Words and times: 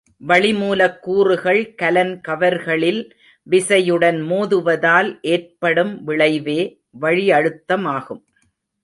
வளிமூலக்கூறுகள் 0.27 1.75
கலன் 1.75 2.21
கவர்களில் 2.21 3.01
விசையுடன் 3.47 4.19
மோதுவதால் 4.23 5.19
ஏற்படும் 5.21 6.03
விளைவே 6.03 6.59
வளியழுத்தமாகும். 7.01 8.23